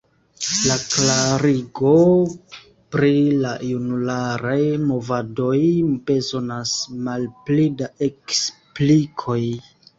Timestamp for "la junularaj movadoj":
3.43-5.61